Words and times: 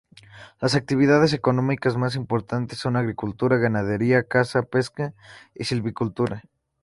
Las 0.59 0.73
actividades 0.73 1.31
económicas 1.31 1.95
más 1.95 2.15
importantes 2.15 2.79
son 2.79 2.95
agricultura, 2.95 3.57
ganadería, 3.57 4.23
caza, 4.23 4.63
pesca 4.63 5.13
y 5.53 5.65
silvicultura. 5.65 6.41